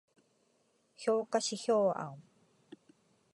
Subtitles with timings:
[0.97, 2.19] 評価指標案